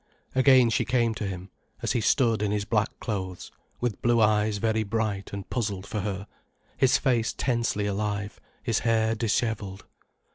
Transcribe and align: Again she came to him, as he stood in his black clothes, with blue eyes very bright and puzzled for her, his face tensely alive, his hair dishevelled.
Again 0.33 0.71
she 0.71 0.83
came 0.83 1.13
to 1.13 1.27
him, 1.27 1.51
as 1.83 1.91
he 1.91 2.01
stood 2.01 2.41
in 2.41 2.49
his 2.51 2.65
black 2.65 2.89
clothes, 2.99 3.51
with 3.79 4.01
blue 4.01 4.19
eyes 4.19 4.57
very 4.57 4.81
bright 4.81 5.31
and 5.31 5.47
puzzled 5.47 5.85
for 5.85 5.99
her, 5.99 6.25
his 6.75 6.97
face 6.97 7.33
tensely 7.33 7.85
alive, 7.85 8.39
his 8.63 8.79
hair 8.79 9.13
dishevelled. 9.13 9.85